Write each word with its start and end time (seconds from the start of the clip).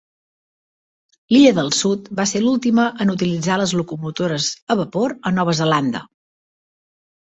L'Illa 1.35 1.51
del 1.57 1.69
Sud 1.81 2.09
va 2.21 2.27
ser 2.33 2.43
l'última 2.47 2.87
en 3.07 3.15
utilitzar 3.17 3.61
les 3.65 3.77
locomotores 3.83 4.51
a 4.77 4.83
vapor 4.85 5.19
a 5.21 5.39
Nova 5.41 5.61
Zelanda. 5.65 6.07